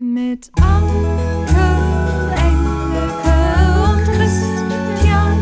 [0.00, 1.58] Mit Anke,
[2.36, 3.36] Engelke
[3.82, 5.36] und Christian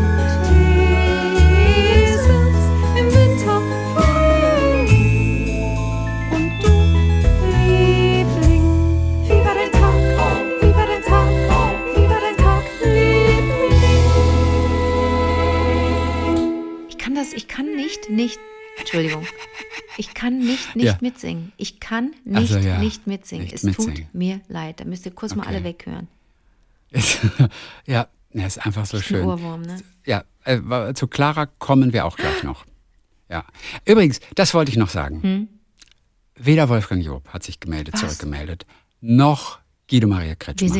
[1.27, 2.63] Thiesens
[2.97, 3.61] im Winter
[3.93, 5.37] Frühling.
[6.31, 6.73] Und du,
[7.53, 8.65] Liebling,
[9.25, 10.01] wie war Tag?
[10.59, 11.31] Wie war Tag?
[11.93, 14.01] Wie war Tag, Liebling?
[16.89, 18.39] Ich kann das, ich kann nicht, nicht,
[18.79, 19.27] Entschuldigung.
[19.97, 20.97] Ich kann nicht, nicht Ja.
[21.01, 21.51] mitsingen.
[21.57, 23.45] Ich kann nicht, Also ja, nicht mitsingen.
[23.45, 23.95] nicht es mitsingen.
[23.95, 24.79] tut mir leid.
[24.79, 25.55] Da müsst ihr kurz mal Okay.
[25.55, 26.07] alle weghören.
[27.85, 29.25] ja, ja, ist einfach so Ein schön.
[29.25, 29.81] Ohrwurm, ne?
[30.05, 32.65] Ja, äh, zu Clara kommen wir auch gleich noch.
[33.29, 33.43] Ja.
[33.85, 35.49] Übrigens, das wollte ich noch sagen.
[36.35, 38.01] Weder Wolfgang Job hat sich gemeldet, Hm?
[38.03, 38.17] Was?
[38.17, 38.65] zurückgemeldet,
[39.01, 40.35] noch Guido Maria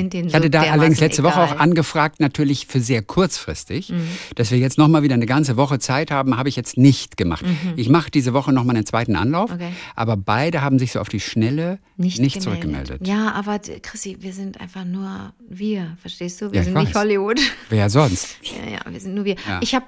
[0.09, 1.55] denen ich hatte da allerdings letzte Woche auch egal.
[1.55, 1.61] Mhm.
[1.61, 3.93] angefragt, natürlich für sehr kurzfristig,
[4.35, 7.45] dass wir jetzt nochmal wieder eine ganze Woche Zeit haben, habe ich jetzt nicht gemacht.
[7.77, 9.55] Ich mache diese Woche nochmal einen zweiten Anlauf, Mhm.
[9.55, 9.71] Okay.
[9.95, 12.43] aber beide haben sich so auf die Schnelle nicht, Nicht, gemeldet.
[12.43, 13.07] zurückgemeldet.
[13.07, 16.52] Ja, aber d- Chrissy, wir sind einfach nur wir, verstehst du?
[16.52, 17.02] Wir Ja, sind nicht weiß.
[17.02, 17.39] Hollywood.
[17.69, 18.28] Wer sonst?
[18.44, 19.35] Ja, ja, wir sind nur wir.
[19.47, 19.59] Ja.
[19.61, 19.85] Ich habe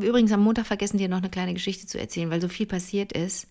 [0.00, 3.12] übrigens am Montag vergessen, dir noch eine kleine Geschichte zu erzählen, weil so viel passiert
[3.12, 3.46] ist.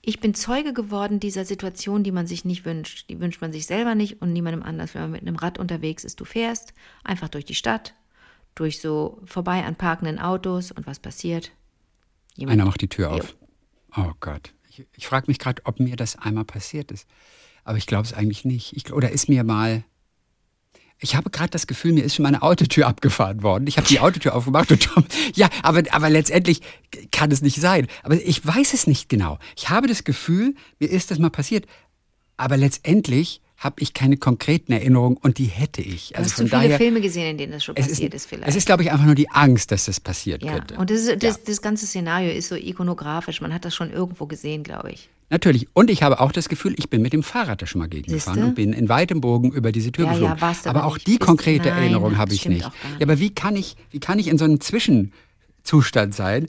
[0.00, 3.10] Ich bin Zeuge geworden dieser Situation, die man sich nicht wünscht.
[3.10, 6.04] Die wünscht man sich selber nicht und niemandem anders, wenn man mit einem Rad unterwegs
[6.04, 6.20] ist.
[6.20, 6.72] Du fährst
[7.04, 7.94] einfach durch die Stadt,
[8.54, 11.52] durch so vorbei an parkenden Autos und was passiert?
[12.36, 13.36] Jemand Einer macht die Tür auf.
[13.96, 14.54] Oh Gott.
[14.68, 17.06] Ich, ich frage mich gerade, ob mir das einmal passiert ist.
[17.64, 18.76] Aber ich glaube es eigentlich nicht.
[18.76, 19.84] Ich, oder ist mir mal.
[21.00, 23.66] Ich habe gerade das Gefühl, mir ist schon meine Autotür abgefahren worden.
[23.68, 25.04] Ich habe die Autotür aufgemacht und Tom,
[25.34, 26.60] ja, aber, aber letztendlich
[27.12, 27.86] kann es nicht sein.
[28.02, 29.38] Aber ich weiß es nicht genau.
[29.56, 31.66] Ich habe das Gefühl, mir ist das mal passiert.
[32.36, 36.10] Aber letztendlich habe ich keine konkreten Erinnerungen und die hätte ich.
[36.10, 38.22] Du Also hast von zu viele daher, Filme gesehen, in denen das schon passiert ist,
[38.22, 38.48] ist, vielleicht.
[38.48, 40.76] es ist, glaube ich, einfach nur die Angst, dass das passiert ja, könnte.
[40.76, 43.40] und das, ist, das, das ganze Szenario ist so ikonografisch.
[43.40, 45.08] Man hat das schon irgendwo gesehen, glaube ich.
[45.30, 45.66] Natürlich.
[45.74, 48.42] Und ich habe auch das Gefühl, ich bin mit dem Fahrrad da schon mal gegengefahren
[48.44, 50.56] und bin in weitem Bogen über diese Tür Ja, ja, geflogen.
[50.62, 52.64] du aber aber auch die konkrete Erinnerung habe ich nicht.
[52.64, 52.72] nicht.
[52.98, 54.60] Ja, aber wie kann ich, wie kann ich in so einem
[55.68, 56.48] Zwischenzustand sein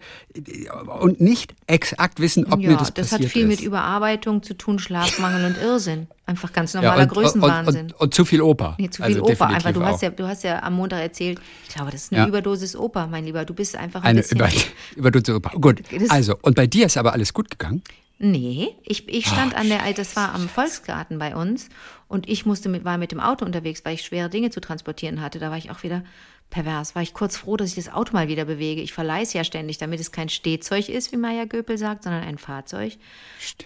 [1.02, 3.60] und nicht exakt wissen, ob ja, mir das, das passiert hat viel ist?
[3.60, 6.08] mit Überarbeitung zu tun, Schlafmangel und Irrsinn.
[6.26, 7.82] Einfach ganz ja, normaler und, und, Größenwahnsinn.
[7.88, 8.76] und, und, und zu viel Oper.
[8.78, 9.48] Nee, zu viel Also Oper.
[9.48, 12.22] Einfach, du hast, ja, du hast ja am Montag erzählt, ich glaube, das ist eine
[12.22, 12.28] Ja.
[12.28, 13.46] Überdosis Oper, mein Lieber.
[13.46, 14.38] Du bist einfach ein eine bisschen.
[14.38, 14.50] über,
[14.96, 15.50] Überdosis Oper.
[15.60, 17.82] Gut, Das- also, und bei dir ist aber alles gut gegangen?
[18.22, 21.70] Nee, ich, ich stand an der, das war am Volksgarten bei uns
[22.10, 25.22] und ich musste mit, war mit dem Auto unterwegs, weil ich schwere Dinge zu transportieren
[25.22, 25.40] hatte.
[25.40, 26.04] Da war ich auch wieder
[26.50, 26.96] pervers.
[26.96, 28.82] War ich kurz froh, dass ich das Auto mal wieder bewege.
[28.82, 32.24] Ich verleihe es ja ständig, damit es kein Stehzeug ist, wie Maya Göpel sagt, sondern
[32.24, 32.98] ein Fahrzeug.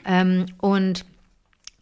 [0.06, 1.06] Ähm, und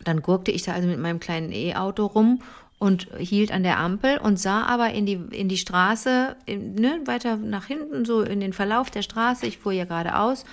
[0.03, 2.41] dann gurkte ich da also mit meinem kleinen E-Auto rum
[2.79, 7.01] und hielt an der Ampel und sah aber in die, in die Straße, in, ne,
[7.05, 9.45] weiter nach hinten, so in den Verlauf der Straße.
[9.45, 10.45] Ich fuhr ja geradeaus,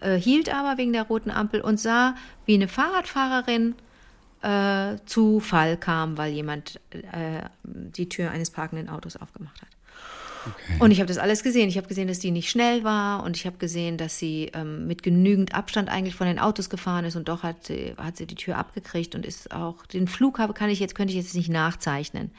[0.00, 3.76] äh, hielt aber wegen der roten Ampel und sah, wie eine Fahrradfahrerin
[4.42, 9.75] äh, zu Fall kam, weil jemand äh, die Tür eines parkenden Autos aufgemacht hat.
[10.78, 11.68] Und ich habe das alles gesehen.
[11.68, 14.86] Ich habe gesehen, dass die nicht schnell war und ich habe gesehen, dass sie ähm,
[14.86, 18.34] mit genügend Abstand eigentlich von den Autos gefahren ist und doch hat hat sie die
[18.34, 21.48] Tür abgekriegt und ist auch den Flug habe kann ich jetzt könnte ich jetzt nicht
[21.48, 22.30] nachzeichnen.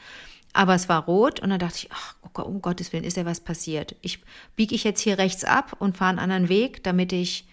[0.52, 3.24] Aber es war rot und dann dachte ich, ach, oh um Gottes Willen, ist ja
[3.24, 3.94] was passiert.
[4.00, 4.20] Ich
[4.56, 7.46] biege ich jetzt hier rechts ab und fahre einen anderen Weg, damit ich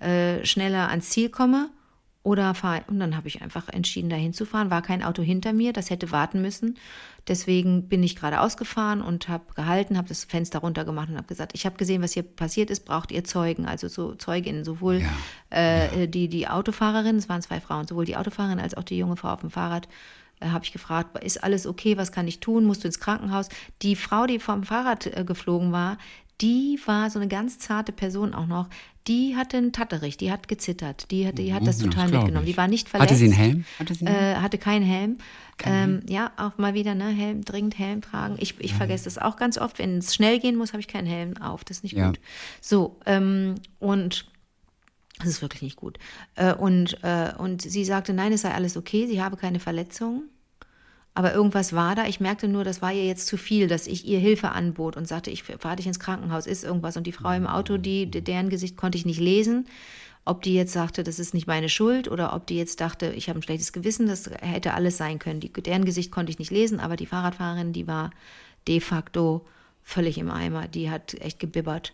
[0.00, 1.70] äh, schneller ans Ziel komme
[2.22, 2.84] oder fahre.
[2.88, 4.70] Und dann habe ich einfach entschieden, da hinzufahren.
[4.70, 6.78] War kein Auto hinter mir, das hätte warten müssen.
[7.28, 11.52] Deswegen bin ich geradeaus gefahren und habe gehalten, habe das Fenster runtergemacht und habe gesagt,
[11.54, 15.02] ich habe gesehen, was hier passiert ist, braucht ihr Zeugen, also so Zeuginnen, sowohl
[15.50, 19.16] äh, die, die Autofahrerin, es waren zwei Frauen, sowohl die Autofahrerin als auch die junge
[19.16, 19.88] Frau auf dem Fahrrad,
[20.40, 23.48] äh, habe ich gefragt, ist alles okay, was kann ich tun, musst du ins Krankenhaus?
[23.82, 25.98] Die Frau, die vom Fahrrad äh, geflogen war,
[26.42, 28.68] die war so eine ganz zarte Person auch noch.
[29.08, 32.46] Die hatte einen Tatterich, die hat gezittert, die hat, die hat das total das mitgenommen.
[32.46, 33.10] Die war nicht verletzt.
[33.10, 33.64] Hatte sie einen Helm?
[33.78, 35.18] Hatte sie einen Äh, hatte keinen Helm.
[35.64, 38.36] Ähm, ja, auch mal wieder, ne, Helm, dringend Helm tragen.
[38.38, 39.78] Ich, ich vergesse das auch ganz oft.
[39.78, 41.64] Wenn es schnell gehen muss, habe ich keinen Helm auf.
[41.64, 42.08] Das ist nicht Ja.
[42.08, 42.20] gut.
[42.60, 44.26] So, ähm, und
[45.18, 45.98] das ist wirklich nicht gut.
[46.34, 50.28] Äh, und, äh, und sie sagte, nein, es sei alles okay, sie habe keine Verletzungen.
[51.14, 52.06] Aber irgendwas war da.
[52.06, 55.06] Ich merkte nur, das war ihr jetzt zu viel, dass ich ihr Hilfe anbot und
[55.06, 56.96] sagte, ich fahre dich ins Krankenhaus, ist irgendwas.
[56.96, 59.66] Und die Frau im Auto, die, deren Gesicht konnte ich nicht lesen.
[60.24, 63.28] Ob die jetzt sagte, das ist nicht meine Schuld oder ob die jetzt dachte, ich
[63.28, 65.40] habe ein schlechtes Gewissen, das hätte alles sein können.
[65.40, 68.10] Die, deren Gesicht konnte ich nicht lesen, aber die Fahrradfahrerin, die war
[68.68, 69.44] de facto
[69.82, 70.68] völlig im Eimer.
[70.68, 71.92] Die hat echt gebibbert.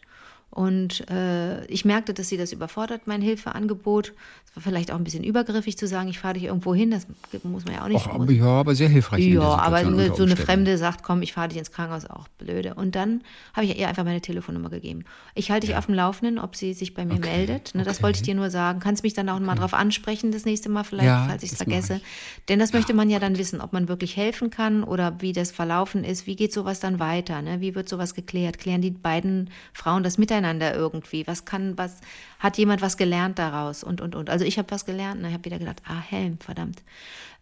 [0.50, 4.14] Und äh, ich merkte, dass sie das überfordert, mein Hilfeangebot.
[4.48, 6.90] Es war vielleicht auch ein bisschen übergriffig zu sagen, ich fahre dich irgendwo hin.
[6.90, 7.06] Das
[7.44, 7.96] muss man ja auch nicht.
[8.06, 9.24] Och, aber, ja, aber sehr hilfreich.
[9.26, 9.84] Ja, aber
[10.16, 10.36] so eine.
[10.36, 12.74] Fremde sagt, komm, ich fahre dich ins Krankenhaus, auch blöde.
[12.74, 13.20] Und dann
[13.52, 15.04] habe ich ihr einfach meine Telefonnummer gegeben.
[15.34, 17.74] Ich halte dich auf dem Laufenden, ob sie sich bei mir Okay, meldet.
[17.74, 18.04] Ne, Das okay.
[18.04, 18.80] wollte ich dir nur sagen.
[18.80, 21.58] Kannst mich dann auch mal drauf ansprechen, das nächste Mal vielleicht, Ja, falls ich es
[21.58, 21.96] das vergesse.
[21.96, 22.02] ich.
[22.48, 25.50] Denn das möchte man ja dann wissen, ob man wirklich helfen kann oder wie das
[25.52, 26.26] verlaufen ist.
[26.26, 27.42] Wie geht sowas dann weiter?
[27.42, 27.60] Ne?
[27.60, 28.58] Wie wird sowas geklärt?
[28.58, 31.26] Klären die beiden Frauen das miteinander irgendwie?
[31.26, 32.00] Was kann, was,
[32.38, 33.82] hat jemand was gelernt daraus?
[33.84, 34.30] Und, und, und.
[34.30, 35.20] Also ich habe was gelernt.
[35.22, 35.28] Ne?
[35.28, 36.82] Ich habe wieder gedacht, ah, Helm, verdammt.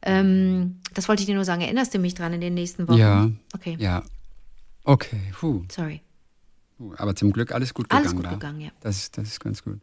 [0.02, 1.62] Ähm, das wollte ich dir nur sagen.
[1.62, 2.98] Erinnerst du mich dran in den nächsten Wochen?
[2.98, 3.30] Ja.
[3.54, 3.76] Okay.
[3.78, 4.02] Ja.
[4.84, 5.64] Okay, puh.
[5.70, 6.00] Sorry.
[6.98, 8.04] Aber zum Glück alles gut gegangen.
[8.06, 8.30] Alles gut da.
[8.30, 8.70] gegangen, ja.
[8.80, 9.80] Das, ist- das ist ganz gut.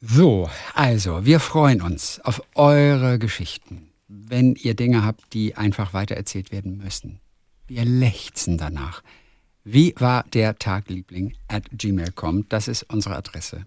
[0.00, 3.90] So, also, wir freuen uns auf eure Geschichten.
[4.06, 7.20] Wenn ihr Dinge habt, die einfach weitererzählt werden müssen.
[7.66, 9.02] Wir lechzen danach.
[9.70, 11.34] Wie war der Tag, Liebling?
[11.46, 12.46] At gmail.com.
[12.48, 13.66] Das ist unsere Adresse.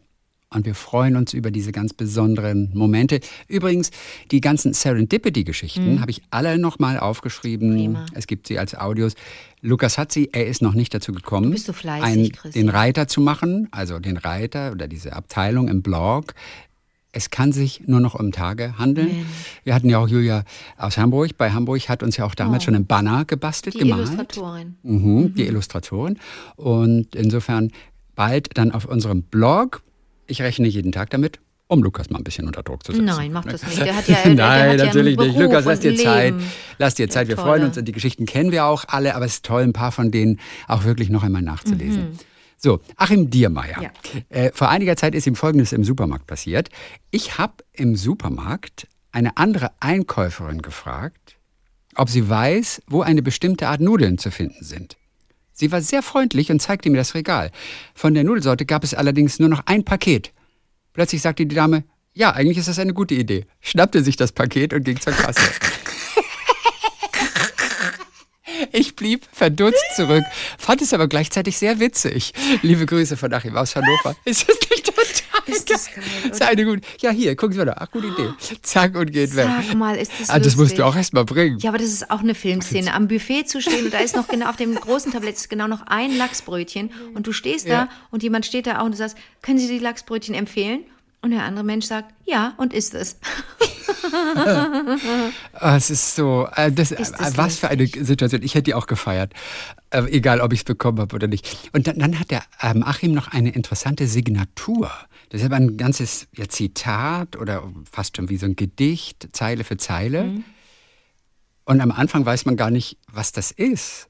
[0.49, 3.19] Und wir freuen uns über diese ganz besonderen Momente.
[3.47, 3.91] Übrigens,
[4.31, 7.69] die ganzen Serendipity-Geschichten habe ich alle nochmal aufgeschrieben.
[7.69, 7.75] Mhm.
[7.75, 8.05] Prima.
[8.15, 9.13] Es gibt sie als Audios.
[9.61, 12.69] Lukas hat sie, er ist noch nicht dazu gekommen, Du bist so fleißig, einen, den
[12.69, 16.33] Reiter zu machen, also den Reiter oder diese Abteilung im Blog.
[17.13, 19.07] Es kann sich nur noch um Tage handeln.
[19.07, 19.25] Mensch.
[19.65, 20.43] Wir hatten ja auch Julia
[20.77, 21.37] aus Hamburg.
[21.37, 22.65] Bei Hamburg hat uns ja auch damals Oh.
[22.67, 24.03] schon ein Banner gebastelt, Die gemalt.
[24.07, 24.75] Illustratorin.
[24.83, 26.17] Mhm, Die Illustratorin.
[26.55, 27.71] Und insofern
[28.15, 29.81] bald dann auf unserem Blog.
[30.27, 33.03] Ich rechne jeden Tag damit, um Lukas mal ein bisschen unter Druck zu setzen.
[33.05, 33.81] Nein, mach das nicht.
[33.81, 35.35] Der hat ja, der, Nein, hat ja natürlich einen nicht.
[35.37, 36.33] Beruf Lukas, lass dir Zeit.
[36.77, 37.27] Lass dir Zeit.
[37.27, 37.67] Wir Ja, freuen tolle.
[37.67, 40.11] uns und die Geschichten kennen wir auch alle, aber es ist toll, ein paar von
[40.11, 42.17] denen auch wirklich noch einmal nachzulesen.
[42.63, 43.81] So, Achim Diermeier.
[43.81, 43.91] Ja.
[44.29, 46.69] Äh, vor einiger Zeit ist ihm Folgendes im Supermarkt passiert.
[47.09, 51.37] Ich habe im Supermarkt eine andere Einkäuferin gefragt,
[51.95, 54.95] ob sie weiß, wo eine bestimmte Art Nudeln zu finden sind.
[55.53, 57.51] Sie war sehr freundlich und zeigte mir das Regal.
[57.95, 60.31] Von der Nudelsorte gab es allerdings nur noch ein Paket.
[60.93, 63.45] Plötzlich sagte die Dame, ja, eigentlich ist das eine gute Idee.
[63.59, 65.41] Schnappte sich das Paket und ging zur Kasse.
[68.71, 70.23] Ich blieb verdutzt zurück,
[70.57, 72.33] fand es aber gleichzeitig sehr witzig.
[72.61, 74.15] Liebe Grüße von Achim aus Hannover.
[74.25, 76.31] Ist das nicht total Ist das geil, oder?
[76.33, 77.75] Ist eine gute, ja, hier, gucken Sie mal da.
[77.79, 78.29] Ach, gute Idee.
[78.61, 79.47] Zack und geht weg.
[79.67, 81.59] Sag mal, ist das ah, das musst du auch erst mal bringen.
[81.59, 82.93] Ja, aber das ist auch eine Filmszene.
[82.93, 85.67] Am Buffet zu stehen und da ist noch genau auf dem großen Tablett ist genau
[85.67, 87.85] noch ein Lachsbrötchen und du stehst Ja.
[87.85, 90.81] da und jemand steht da auch und du sagst, können Sie die Lachsbrötchen empfehlen?
[91.21, 93.17] Und der andere Mensch sagt, ja, und ist es.
[95.53, 98.41] Ah, es ist so, äh, das, Ist äh, das was für eine Situation.
[98.41, 99.33] Ich hätte die auch gefeiert,
[99.91, 101.69] äh, egal ob ich es bekommen habe oder nicht.
[101.71, 104.91] Und dann, dann hat der ähm, Achim noch eine interessante Signatur.
[105.29, 109.63] Das ist aber ein ganzes ja, Zitat oder fast schon wie so ein Gedicht, Zeile
[109.63, 110.23] für Zeile.
[110.23, 110.43] Mhm.
[111.65, 114.09] Und am Anfang weiß man gar nicht, was das ist.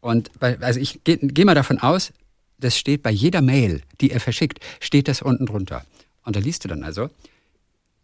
[0.00, 2.12] Und bei, also ich gehe geh mal davon aus,
[2.58, 5.84] das steht bei jeder Mail, die er verschickt, steht das unten drunter.
[6.24, 7.10] Und da liest du dann also,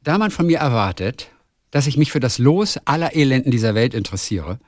[0.03, 1.31] da man von mir erwartet,
[1.71, 4.59] dass ich mich für das Los aller Elenden dieser Welt interessiere,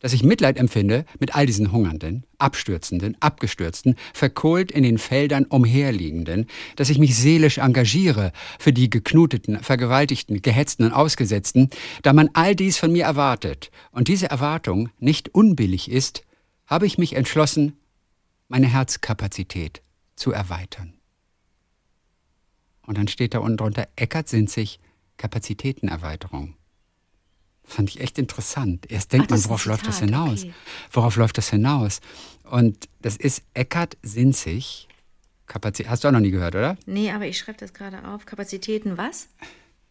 [0.00, 6.46] dass ich Mitleid empfinde mit all diesen Hungernden, Abstürzenden, Abgestürzten, verkohlt in den Feldern umherliegenden,
[6.76, 11.70] dass ich mich seelisch engagiere für die geknuteten, vergewaltigten, gehetzten und ausgesetzten,
[12.02, 16.22] da man all dies von mir erwartet und diese Erwartung nicht unbillig ist,
[16.66, 17.76] habe ich mich entschlossen,
[18.46, 19.82] meine Herzkapazität
[20.16, 20.97] zu erweitern.
[22.88, 24.80] Und dann steht da unten drunter, Eckert Sinzig,
[25.18, 26.54] Kapazitätenerweiterung.
[27.62, 28.90] Fand ich echt interessant.
[28.90, 30.44] Erst denkt Ach, man, worauf läuft das hinaus?
[30.44, 30.54] okay.
[30.92, 32.00] Worauf läuft das hinaus?
[32.44, 34.88] Und das ist Eckart Sinzig.
[35.46, 36.78] Kapazität, hast du auch noch nie gehört, oder?
[36.86, 38.24] Nee, aber ich schreibe das gerade auf.
[38.24, 39.28] Kapazitäten was?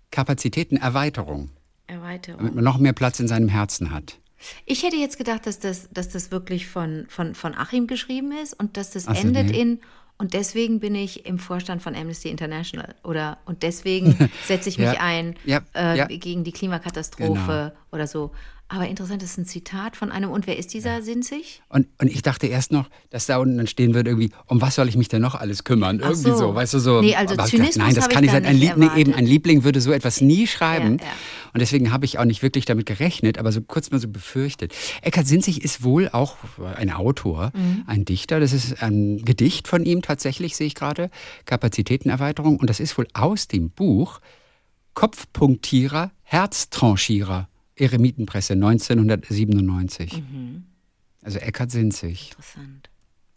[0.09, 1.51] Kapazitätenerweiterung.
[1.85, 2.39] Erweiterung.
[2.39, 4.17] Damit man noch mehr Platz in seinem Herzen hat.
[4.65, 8.59] Ich hätte jetzt gedacht, dass das, dass das wirklich von, von, von Achim geschrieben ist
[8.59, 9.61] und dass das Ach endet nee.
[9.61, 9.81] in
[10.19, 14.88] und deswegen bin ich im Vorstand von Amnesty International oder und deswegen setze ich mich
[14.94, 16.06] Ja, ein ja, äh, ja.
[16.07, 17.71] gegen die Klimakatastrophe Genau.
[17.92, 18.31] oder so.
[18.69, 20.30] Aber interessant, das ist ein Zitat von einem.
[20.30, 21.62] Und wer ist dieser Sinzig?
[21.69, 24.76] Und, und ich dachte erst noch, dass da unten dann stehen würde irgendwie, um was
[24.76, 26.02] soll ich mich denn noch alles kümmern?
[26.04, 26.38] Ach Irgendwie so.
[26.38, 26.56] so.
[26.56, 27.02] weißt du so.
[27.02, 28.45] Nee, also ich gedacht, Zynismus Nein, das kann ich nicht da sein.
[28.45, 30.97] Ein, nicht Lieb, nee, eben, ein Liebling würde so etwas nie schreiben.
[30.97, 31.12] Ja, ja.
[31.54, 34.74] Und deswegen habe ich auch nicht wirklich damit gerechnet, aber so kurz mal so befürchtet.
[35.02, 36.36] Eckhard Sinzig ist wohl auch
[36.76, 37.83] ein Autor, Mhm.
[37.88, 38.42] ein Dichter.
[38.42, 41.09] Das ist ein Gedicht von ihm tatsächlich, sehe ich gerade.
[41.45, 42.57] Kapazitätenerweiterung.
[42.57, 44.19] Und das ist wohl aus dem Buch
[44.94, 47.47] Kopfpunktierer, Herztranchierer.
[47.78, 50.24] Eremitenpresse 1997.
[51.22, 52.31] Also Eckhard Sinzig.
[52.31, 52.90] Interessant.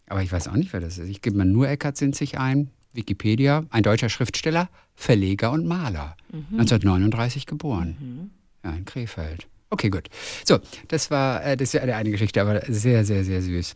[0.07, 1.09] Aber ich weiß auch nicht, wer das ist.
[1.09, 2.69] Ich gebe mal nur Eckhard Sinzig ein.
[2.93, 6.17] Wikipedia, ein deutscher Schriftsteller, Verleger und Maler.
[6.33, 8.31] 1939 geboren.
[8.63, 9.47] Ja, in Krefeld.
[9.69, 10.09] Okay, gut.
[10.45, 13.75] So, das war, äh, das ist ja eine Geschichte, aber sehr, sehr, sehr süß.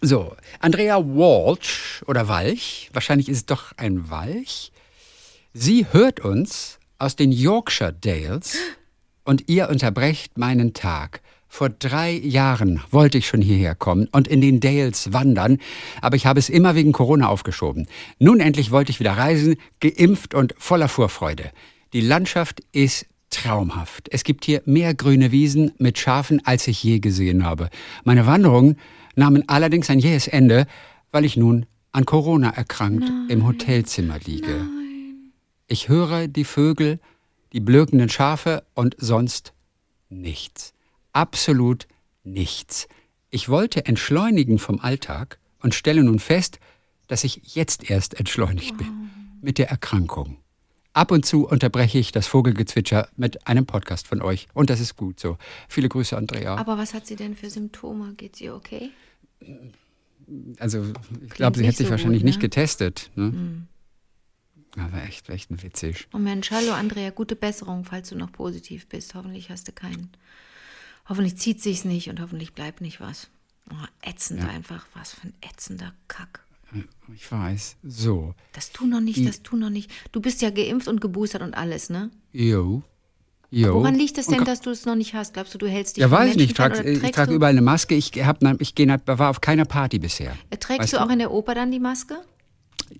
[0.00, 4.72] So, Andrea Walsh oder Walch, wahrscheinlich ist es doch ein Walch.
[5.52, 8.56] Sie hört uns aus den Yorkshire Dales
[9.24, 11.20] und ihr unterbrecht meinen Tag.
[11.48, 15.58] Vor drei Jahren wollte ich schon hierher kommen und in den Dales wandern,
[16.00, 17.86] aber ich habe es immer wegen Corona aufgeschoben.
[18.18, 21.52] Nun endlich wollte ich wieder reisen, geimpft und voller Vorfreude.
[21.92, 24.08] Die Landschaft ist traumhaft.
[24.10, 27.70] Es gibt hier mehr grüne Wiesen mit Schafen, als ich je gesehen habe.
[28.02, 28.76] Meine Wanderungen
[29.14, 30.66] nahmen allerdings ein jähes Ende,
[31.12, 34.66] weil ich nun an Corona erkrankt im Hotelzimmer liege.
[35.68, 36.98] Ich höre die Vögel,
[37.54, 39.54] die blökenden Schafe und sonst
[40.10, 40.74] nichts.
[41.12, 41.86] Absolut
[42.24, 42.88] nichts.
[43.30, 46.58] Ich wollte entschleunigen vom Alltag und stelle nun fest,
[47.06, 50.38] dass ich jetzt erst entschleunigt bin mit der Erkrankung.
[50.92, 54.96] Ab und zu unterbreche ich das Vogelgezwitscher mit einem Podcast von euch und das ist
[54.96, 55.38] gut so.
[55.68, 56.56] Viele Grüße, Andrea.
[56.56, 58.14] Aber was hat sie denn für Symptome?
[58.16, 58.90] Geht's ihr okay?
[60.58, 60.84] also
[61.24, 62.42] ich glaube, sie nicht hat sich so wahrscheinlich gut, nicht ne?
[62.42, 63.10] getestet.
[63.14, 63.66] Ne?
[64.76, 66.08] Aber echt, echt ein witzig.
[66.12, 69.14] Oh Mensch, hallo Andrea, gute Besserung, falls du noch positiv bist.
[69.14, 70.10] Hoffentlich hast du keinen.
[71.08, 73.28] Hoffentlich zieht sich's nicht und hoffentlich bleibt nicht was.
[73.70, 74.48] Oh, ätzend Ja.
[74.48, 74.86] einfach.
[74.94, 76.40] Was für ein ätzender Kack.
[77.14, 77.76] Ich weiß.
[77.84, 78.34] So.
[78.52, 79.90] Das tu noch nicht, Die- das tu noch nicht.
[80.10, 82.10] Du bist ja geimpft und geboostert und alles, ne?
[82.32, 82.82] Jo.
[83.50, 83.74] Jo.
[83.74, 85.34] Woran liegt es Und denn, dass du es noch nicht hast?
[85.34, 86.48] Glaubst du, du hältst dich Ja, weiß ich nicht.
[86.48, 87.94] Menschen Ich trage, fern oder ich trage überall eine Maske.
[87.94, 90.36] Ich, hab, ich geh, war auf keiner Party bisher.
[90.50, 90.98] Äh, Trägst Weißt du?
[91.04, 92.16] auch in der Oper dann die Maske?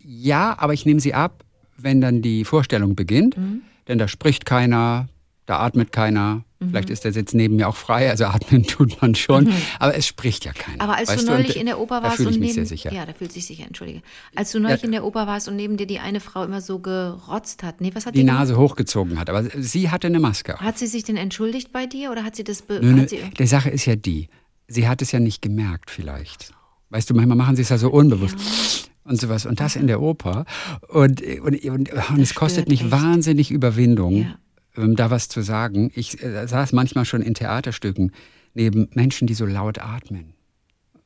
[0.04, 1.43] Ja, aber ich nehme sie ab,
[1.76, 3.36] wenn dann die Vorstellung beginnt.
[3.36, 3.62] Mhm.
[3.88, 5.08] Denn da spricht keiner,
[5.46, 6.42] da atmet keiner.
[6.58, 6.70] Mhm.
[6.70, 9.52] Vielleicht ist der Sitz neben mir auch frei, also atmen tut man schon.
[9.78, 10.82] Aber es spricht ja keiner.
[10.82, 13.32] Aber als weißt du neulich und in der Oper warst und neben ja, da fühlt
[13.32, 14.00] sich sicher, entschuldige.
[14.34, 14.86] Als du neulich Ja.
[14.86, 17.80] in der Oper warst und neben dir die eine Frau immer so gerotzt hat.
[17.82, 18.40] Nee, was hat die die gemacht?
[18.40, 19.28] Nase hochgezogen hat.
[19.28, 20.54] Aber sie hatte eine Maske.
[20.54, 20.60] auf.
[20.60, 23.46] Hat sie sich denn entschuldigt bei dir oder hat sie das be Nö, sie die
[23.46, 24.28] Sache ist ja die,
[24.68, 26.54] sie hat es ja nicht gemerkt vielleicht.
[26.88, 28.90] Weißt du, manchmal machen sie es ja so unbewusst.
[29.04, 29.44] Und sowas.
[29.46, 30.46] Und das in der Oper.
[30.88, 32.90] Und, und, und, und es kostet mich echt.
[32.90, 34.38] wahnsinnig Überwindung, Ja.
[34.82, 35.90] ähm, da was zu sagen.
[35.94, 38.12] Ich äh, saß manchmal schon in Theaterstücken
[38.54, 40.32] neben Menschen, die so laut atmen.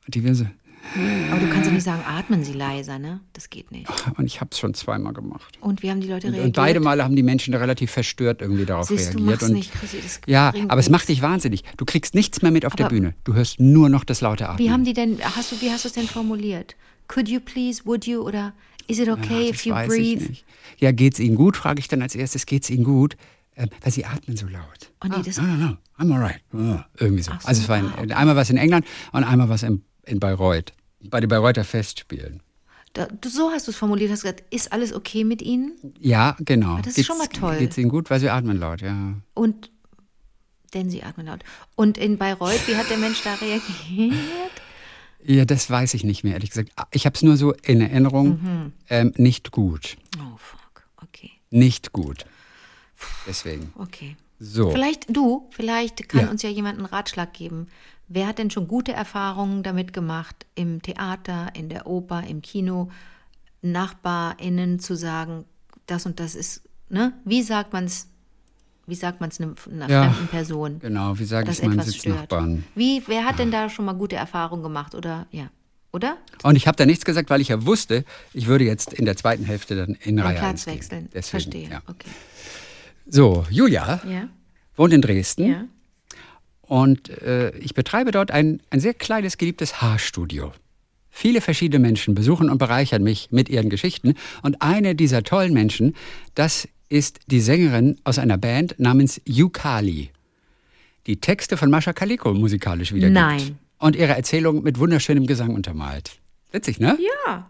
[0.07, 0.45] Die wir so,
[1.29, 3.19] Aber du kannst ja nicht sagen, atmen Sie leiser, ne?
[3.33, 3.87] Das geht nicht.
[4.17, 5.57] und ich habe es schon zweimal gemacht.
[5.61, 6.45] Und wie haben die Leute reagiert?
[6.45, 9.41] und beide Male haben die Menschen relativ verstört irgendwie darauf Siehst du, reagiert.
[9.41, 11.63] mach's und, nicht, Chrissy, das ja, aber es macht dich wahnsinnig.
[11.77, 13.13] Du kriegst nichts mehr mit auf der Aber- Bühne.
[13.25, 14.65] Du hörst nur noch das laute Atmen.
[14.65, 16.75] Wie haben die denn, hast du, wie hast du es denn formuliert?
[17.09, 18.53] Could you please, would you oder
[18.87, 20.37] is it okay Ach, if you breathe?
[20.77, 21.57] Ja, geht's Ihnen gut?
[21.57, 22.45] Frage ich dann als erstes.
[22.45, 23.17] Geht's Ihnen gut?
[23.55, 24.91] Ähm, weil Sie atmen so laut.
[25.03, 26.39] Oh nee, das, No, no, no, I'm alright.
[26.53, 27.31] Ah, irgendwie so.
[27.31, 30.19] So, also es war ah, in, einmal was in England und einmal was in, in
[30.19, 30.71] Bayreuth.
[31.09, 32.41] Bei den Bayreuther Festspielen.
[32.93, 35.73] da, du, so hast du es formuliert, hast gesagt, ist alles okay mit Ihnen?
[35.99, 36.75] Ja, genau.
[36.75, 37.57] Ah, das ist schon mal toll.
[37.57, 38.11] Geht's Ihnen gut?
[38.11, 39.15] Weil Sie atmen laut, ja.
[39.33, 39.71] Und,
[40.75, 41.39] denn sie atmen laut.
[41.75, 44.51] Und in Bayreuth, wie hat der Mensch da reagiert?
[45.23, 46.71] Ja, das weiß ich nicht mehr, ehrlich gesagt.
[46.91, 48.41] Ich habe es nur so in Erinnerung.
[48.41, 48.73] Mhm.
[48.89, 49.97] Ähm, nicht gut.
[50.17, 50.83] Oh, fuck.
[51.03, 52.25] Okay, Nicht gut.
[53.27, 53.71] Deswegen.
[53.75, 54.15] okay.
[54.41, 54.71] So.
[54.71, 56.29] Vielleicht du, vielleicht kann Ja.
[56.29, 57.67] uns ja jemand einen Ratschlag geben.
[58.07, 62.89] Wer hat denn schon gute Erfahrungen damit gemacht, im Theater, in der Oper, im Kino,
[63.61, 65.45] NachbarInnen zu sagen,
[65.85, 67.13] das und das ist, ne?
[67.25, 68.07] Wie sagt man es,
[68.89, 69.53] wie sagt man es einer,
[69.89, 70.79] Ja, fremden Person?
[70.79, 71.81] Genau, wie sage ich meinem.
[71.81, 72.63] Sitznachbarn?
[72.75, 75.49] Wie, wer hat denn da schon mal gute Erfahrungen gemacht oder, ja,
[75.91, 76.17] oder?
[76.43, 78.03] Und ich habe da nichts gesagt, weil ich ja wusste,
[78.33, 80.73] ich würde jetzt in der zweiten Hälfte dann in Den Reihe Platz 1 gehen.
[80.75, 81.09] wechseln.
[81.13, 81.81] Deswegen, Verstehe, Ja.
[81.87, 82.09] okay.
[83.07, 84.29] So, Julia Ja,
[84.75, 85.65] wohnt in Dresden ja.
[86.61, 90.51] und äh, ich betreibe dort ein, ein sehr kleines, geliebtes Haarstudio.
[91.09, 94.13] Viele verschiedene Menschen besuchen und bereichern mich mit ihren Geschichten.
[94.43, 95.95] Und eine dieser tollen Menschen,
[96.35, 100.11] das ist die Sängerin aus einer Band namens Yukali,
[101.07, 103.13] die Texte von Mascha Kaliko musikalisch wiedergibt.
[103.13, 103.59] Nein.
[103.77, 106.19] Und ihre Erzählung mit wunderschönem Gesang untermalt.
[106.51, 106.97] Witzig, ne?
[107.25, 107.49] Ja.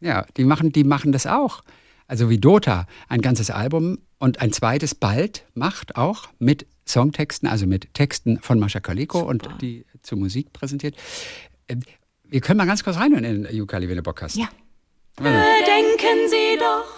[0.00, 1.62] Ja, die machen, die machen das auch.
[2.06, 7.66] Also wie Dota ein ganzes Album und ein zweites bald macht auch mit Songtexten, also
[7.66, 10.96] mit Texten von Mascha Kaliko und die zur Musik präsentiert.
[11.68, 11.80] Ähm,
[12.24, 14.36] Wir können mal ganz kurz reinhören in Yukali, wenn du Bock hast.
[14.36, 14.48] Ja.
[15.16, 16.94] Bedenken Sie doch,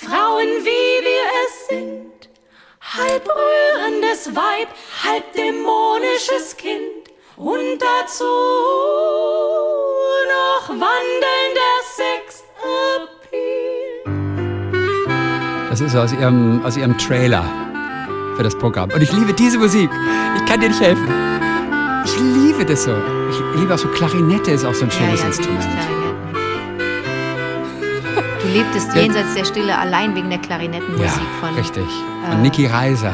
[0.00, 2.28] Frauen wie wir es sind,
[2.80, 4.66] halb rührendes Weib,
[5.04, 8.24] halb dämonisches Kind und dazu
[10.34, 12.90] noch wandelnder Sexappeal.
[15.70, 17.44] Das ist aus ihrem, aus ihrem Trailer
[18.36, 18.90] für das Programm.
[18.90, 19.90] Und ich liebe diese Musik.
[20.36, 21.08] Ich kann dir nicht helfen.
[22.04, 22.96] Ich liebe das so.
[23.30, 26.03] Ich liebe auch so Klarinette, ist auch so ein schönes ja, ja, Instrument.
[28.54, 31.54] Lebtest jenseits der Stille allein wegen der Klarinettenmusik Ja, von.
[31.56, 31.84] richtig.
[32.28, 33.12] Von Niki Reiser,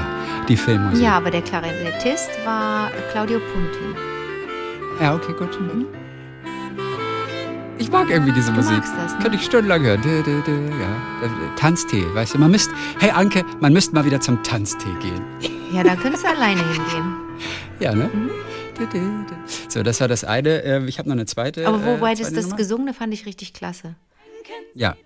[0.49, 1.03] die Filmmusik.
[1.03, 4.01] Ja, aber der Klarinettist war Claudio Punti.
[5.01, 5.59] Ja, okay, gut.
[5.61, 5.87] Mhm.
[7.79, 8.73] Ich mag irgendwie diese Du Musik.
[8.77, 9.19] magst das, ne?
[9.23, 10.03] Könnte ich stundenlang hören.
[10.03, 11.27] Dö, dö, dö, ja.
[11.27, 15.23] Äh, Tanztee, weißt du, man müsste, hey Anke, man müsste mal wieder zum Tanztee gehen.
[15.73, 17.15] Ja, da könntest du alleine hingehen.
[17.81, 18.11] Ja, ne?
[18.13, 18.31] Mhm.
[19.69, 20.63] So, das war das eine.
[20.65, 21.67] Ähm, Ich habe noch eine zweite.
[21.67, 22.57] Aber wobei äh, das, zweite das Nummer.
[22.57, 23.95] Gesungene fand ich richtig klasse.
[24.75, 24.97] Ja.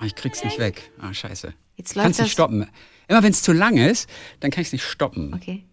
[0.00, 0.90] Oh, ich krieg's nicht weg.
[0.98, 1.54] Ah, scheiße.
[1.76, 2.30] Jetzt Kannst läuft nicht das.
[2.30, 2.66] stoppen.
[3.08, 4.08] Immer wenn es zu lang ist,
[4.40, 5.34] dann kann ich es nicht stoppen.
[5.34, 5.64] Okay.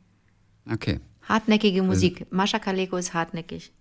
[0.72, 1.00] Okay.
[1.28, 2.26] Hartnäckige Musik.
[2.32, 3.72] Mascha Kaleko ist hartnäckig.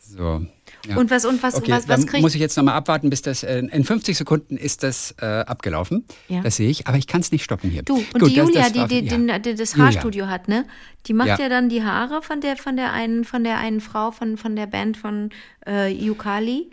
[0.00, 0.44] So.
[0.86, 0.96] Ja.
[0.98, 3.42] Und was und was Okay, was was kriegt muss ich jetzt nochmal abwarten, bis das,
[3.42, 6.04] äh, in 50 Sekunden ist das äh, abgelaufen.
[6.28, 6.42] Ja.
[6.42, 7.82] Das sehe ich, aber ich kann es nicht stoppen hier.
[7.82, 9.38] Du, und Gut, die das- Julia, das die, war- die, ja.
[9.38, 9.84] die, die das Julia.
[9.86, 10.66] Haarstudio hat, ne?
[11.06, 11.48] Die macht ja.
[11.48, 14.66] Dann die Haare von der, von der einen, von der einen Frau von, von der
[14.66, 15.30] Band von
[15.66, 16.68] äh, Yukali.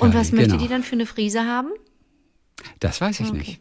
[0.00, 0.62] Und was möchte genau.
[0.62, 1.68] die dann für eine Frise haben?
[2.80, 3.60] Das weiß ich nicht.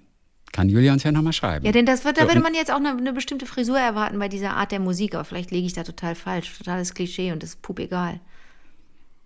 [0.51, 1.65] Kann Julia uns ja nochmal schreiben.
[1.65, 4.17] Ja, denn das wird, da So, würde man jetzt auch eine, eine bestimmte Frisur erwarten
[4.19, 6.57] bei dieser Art der Musik, aber vielleicht liege ich da total falsch.
[6.57, 8.21] Totales Klischee und das ist pup egal.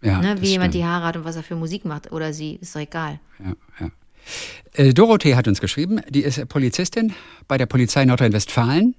[0.02, 0.42] ja, Ne?
[0.42, 0.92] Wie jemand die stimmt.
[0.92, 2.12] Haare hat und was er für Musik macht.
[2.12, 3.20] Oder sie, ist doch egal.
[3.40, 3.92] Ja, ja.
[4.74, 7.14] Äh, Dorothee hat uns geschrieben, die ist Polizistin
[7.48, 8.96] bei der Polizei Nordrhein-Westfalen,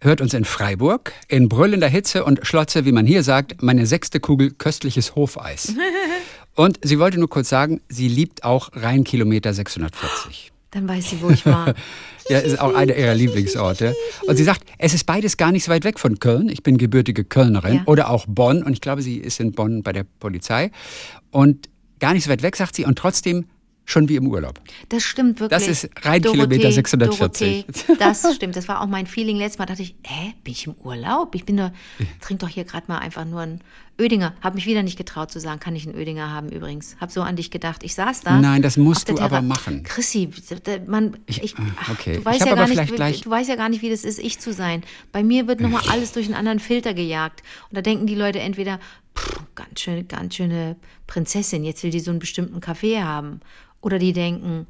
[0.00, 4.20] hört uns in Freiburg, in brüllender Hitze und Schlotze, wie man hier sagt, meine sechste
[4.20, 5.74] Kugel köstliches Hofeis.
[6.54, 10.52] und sie wollte nur kurz sagen, sie liebt auch Rheinkilometer 640.
[10.70, 11.74] Dann weiß sie, wo ich war.
[12.30, 13.94] Ja, ist auch einer ihrer Lieblingsorte.
[14.26, 16.50] Und sie sagt, es ist beides gar nicht so weit weg von Köln.
[16.50, 17.82] Ich bin gebürtige Kölnerin Ja.
[17.86, 18.62] oder auch Bonn.
[18.62, 20.70] Und ich glaube, sie ist in Bonn bei der Polizei.
[21.30, 23.46] Und gar nicht so weit weg, sagt sie, und trotzdem
[23.88, 24.60] schon wie im Urlaub.
[24.90, 25.66] Das stimmt wirklich.
[25.66, 27.64] Das ist Rheinkilometer 640.
[27.64, 28.54] Dorothee, das stimmt.
[28.54, 29.38] Das war auch mein Feeling.
[29.38, 31.34] Letztes Mal dachte ich, hä, bin ich im Urlaub?
[31.34, 31.70] Ich bin doch,
[32.20, 33.60] trink doch hier gerade mal einfach nur einen
[34.00, 34.34] Ödinger.
[34.40, 36.96] Hab mich wieder nicht getraut zu sagen, kann ich einen Ödinger haben übrigens.
[37.00, 37.82] Hab so an dich gedacht.
[37.82, 38.40] Ich saß da.
[38.40, 39.82] Nein, das musst du aber Terra- machen.
[39.82, 40.30] Chrissy,
[40.86, 42.16] man, ich, Ich- ach, okay.
[42.16, 44.18] du weißt ja aber gar nicht, gleich- du weißt ja gar nicht, wie das ist,
[44.18, 44.82] ich zu sein.
[45.12, 47.42] Bei mir wird nochmal alles durch einen anderen Filter gejagt.
[47.70, 48.78] Und da denken die Leute entweder,
[49.16, 50.76] pff, ganz schöne, ganz schöne
[51.06, 53.40] Prinzessin, jetzt will die so einen bestimmten Kaffee haben.
[53.80, 54.66] Oder die denken,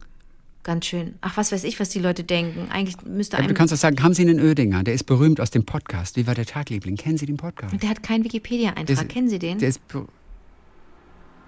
[0.68, 2.68] ganz schön, ach, was weiß ich, was die Leute denken.
[2.70, 4.82] Eigentlich müsste du einem, kannst doch sagen, haben Sie einen Ödinger?
[4.82, 6.16] Der ist berühmt aus dem Podcast.
[6.16, 6.96] Wie war der Tagliebling?
[6.96, 7.82] Kennen Sie den Podcast?
[7.82, 9.08] der hat keinen Wikipedia-Eintrag.
[9.08, 9.58] Kennen Sie den?
[9.58, 9.80] Der, ist,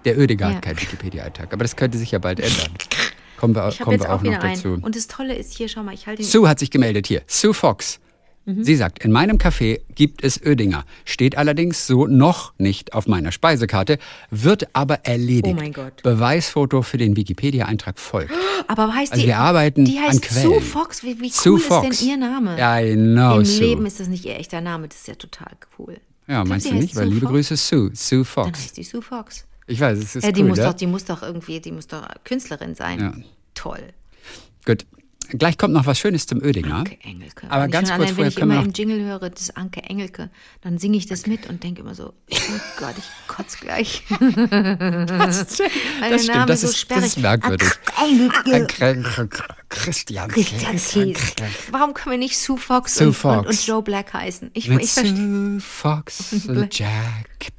[0.05, 0.55] der Ödinger Ja.
[0.55, 1.53] hat keinen Wikipedia-Eintrag.
[1.53, 2.71] Aber das könnte sich ja bald ändern.
[3.37, 4.79] Kommen wir, kommen wir auch, noch wieder dazu.
[4.81, 6.27] Und das Tolle ist hier, schau mal, ich halte ihn.
[6.27, 7.21] Sue hat sich gemeldet hier.
[7.27, 7.99] Sue Fox.
[8.45, 8.63] Mhm.
[8.63, 10.83] Sie sagt, in meinem Café gibt es Ödinger.
[11.05, 13.99] Steht allerdings so noch nicht auf meiner Speisekarte,
[14.31, 15.55] wird aber erledigt.
[15.57, 16.01] Oh mein Gott.
[16.01, 18.31] Beweisfoto für den Wikipedia-Eintrag folgt.
[18.67, 20.49] Aber heißt Also die, wir arbeiten die an heißt Quellen.
[20.49, 21.03] Sue Fox.
[21.03, 21.99] Wie, wie cool Sue ist Fox.
[21.99, 22.57] denn ihr Name?
[22.59, 23.59] I know, Im Sue.
[23.67, 24.87] Leben ist das nicht ihr echter Name.
[24.87, 25.97] Das ist ja total cool.
[26.27, 26.95] Ja, Glaub, meinst du nicht?
[26.95, 27.31] Weil Sue liebe Fox?
[27.33, 27.91] Grüße, Sue.
[27.93, 28.59] Sue Dann Fox.
[28.59, 29.45] heißt die Sue Fox.
[29.67, 30.65] Ich weiß, es ist Ja, die cool, muss ne?
[30.65, 32.99] doch, die muss doch irgendwie, die muss doch Künstlerin sein.
[32.99, 33.13] Ja.
[33.53, 33.81] Toll.
[34.65, 34.85] Gut.
[35.37, 36.75] Gleich kommt noch was Schönes zum Ödinger.
[36.77, 37.47] Anke Engelke.
[37.49, 39.29] Aber Wenn ich ganz schon kurz allein, vorher wenn ich immer noch- im Jingle höre,
[39.29, 40.29] das ist Anke Engelke,
[40.61, 42.35] dann singe ich das mit und denke immer so, oh
[42.79, 44.03] Gott, ich kotze gleich.
[44.09, 44.97] Weil
[45.29, 47.03] Das der stimmt, Name das so ist, sperrig.
[47.03, 47.69] das ist merkwürdig.
[47.95, 49.29] Anke Engelke.
[49.69, 50.27] Christian.
[50.29, 51.13] Christian.
[51.71, 53.37] Warum können wir nicht Sue Fox, Sue und, Fox.
[53.39, 54.51] Und, und Joe Black heißen?
[54.53, 54.91] Ich, Mit ich.
[54.91, 56.91] Sue Fox und Jack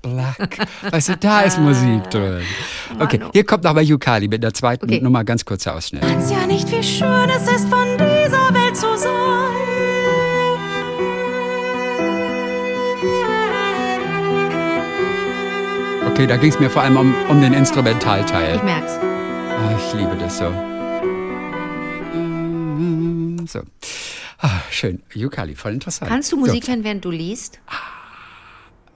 [0.02, 0.58] Black.
[0.90, 2.42] Weißt du, da ist Musik drin.
[2.98, 5.00] Okay, hier kommt noch mal Yukali mit der zweiten Okay.
[5.00, 6.02] Nummer, ganz kurzer Ausschnitt.
[6.02, 9.12] Weiß ja nicht, wie schön es ist, von dieser Welt zu sein.
[16.10, 18.56] Okay, da ging es mir vor allem um, um den Instrumentalteil.
[18.56, 18.92] Ich merk's.
[18.92, 20.52] Ah, ich liebe das so.
[23.46, 23.60] So.
[24.38, 25.02] Ah, schön.
[25.14, 26.10] Yukali, voll interessant.
[26.10, 27.60] Kannst du Musik hören, während du liest?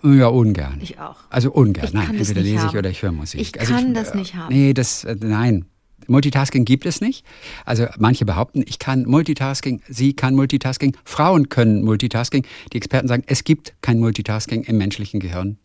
[0.02, 0.12] So.
[0.12, 0.78] Ja, ungern.
[0.80, 1.16] Ich auch.
[1.30, 1.86] Also ungern.
[1.86, 2.78] Ich nein, kann das entweder nicht lese ich haben.
[2.78, 3.40] oder ich höre Musik.
[3.40, 4.54] Ich also kann das äh, nicht haben.
[4.54, 5.66] Nee, das, äh, nein.
[6.08, 7.24] Multitasking gibt es nicht.
[7.64, 12.46] Also manche behaupten, ich kann Multitasking, sie kann Multitasking, Frauen können Multitasking.
[12.72, 15.58] Die Experten sagen, es gibt kein Multitasking im menschlichen Gehirn.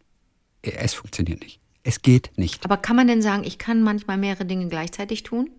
[0.62, 1.60] Es funktioniert nicht.
[1.84, 2.64] Es geht nicht.
[2.66, 5.50] Aber kann man denn sagen, ich kann manchmal mehrere Dinge gleichzeitig tun?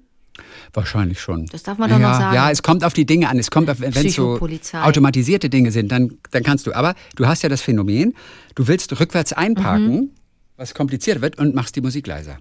[0.73, 1.47] Wahrscheinlich schon.
[1.47, 2.35] Das darf man doch ja, noch sagen.
[2.35, 3.39] Ja, es kommt auf die Dinge an.
[3.39, 4.41] Es kommt auf, wenn es so
[4.73, 6.73] automatisierte Dinge sind, dann, dann kannst du.
[6.73, 8.15] Aber du hast ja das Phänomen,
[8.55, 10.11] du willst rückwärts einparken, Mhm.
[10.57, 12.39] was kompliziert wird, und machst die Musik leiser.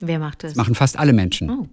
[0.00, 0.54] Wer macht das?
[0.54, 1.50] Machen fast alle Menschen.
[1.50, 1.68] Oh.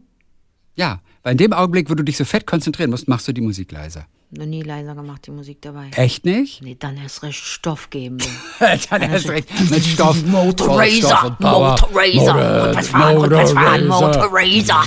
[0.75, 3.41] Ja, weil in dem Augenblick, wo du dich so fett konzentrieren musst, machst du die
[3.41, 4.07] Musik leiser.
[4.31, 5.89] Noch nie leiser gemacht, die Musik dabei.
[5.95, 6.63] Echt nicht?
[6.63, 8.17] Nee, dann erst recht Stoff geben.
[8.89, 10.17] Dann erst recht mit Stoff.
[10.21, 11.69] voll Motorrazor, Stoff und Power.
[11.69, 14.23] Motorrazor, Motor- rückwärts fahren, rückwärts fahren, Motorrazor.
[14.31, 14.83] Motorrazor.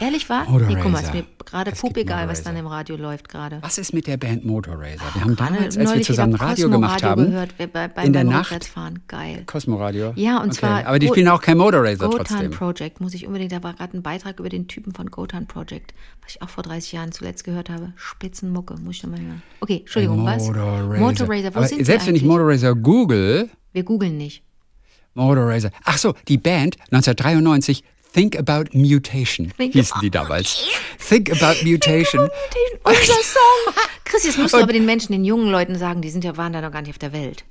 [0.00, 0.44] Ehrlich wahr?
[0.44, 0.76] Motorrazor.
[0.76, 3.58] Nee, guck mal, ist mir gerade pupegal, was dann im Radio läuft gerade.
[3.62, 5.06] Was ist mit der Band Motorrazor?
[5.14, 8.24] Wir haben Gerade damals, als wir zusammen Radio gemacht Radio haben, gehört, bei, in der
[8.24, 9.00] Nacht, Rückwärtsfahren.
[9.08, 9.42] Geil.
[9.46, 10.12] Cosmo Radio.
[10.16, 10.58] Ja, und okay.
[10.58, 12.50] zwar Aber die spielen auch kein Gotan trotzdem.
[12.50, 15.94] Project muss ich unbedingt, da war gerade ein Beitrag über den Typen von Gotan Project,
[16.22, 17.92] was ich auch vor 30 Jahren zuletzt gehört habe.
[17.96, 19.42] Spitzenmucke, muss ich nochmal hören.
[19.60, 20.46] Okay, Entschuldigung, was?
[20.46, 22.22] Motorrazor, wo Aber sind selbst wenn ich?
[22.22, 24.42] Motorrazor google, Wir googeln nicht.
[25.14, 25.70] Motorracer.
[25.84, 30.64] Ach so, die Band 1993 Think About Mutation Think hießen About die damals.
[31.08, 32.28] Think About Mutation.
[32.84, 33.74] Unser Song.
[34.04, 36.52] Chris, jetzt musst du aber den Menschen, den jungen Leuten sagen, die sind ja, waren
[36.52, 37.44] da noch gar nicht auf der Welt.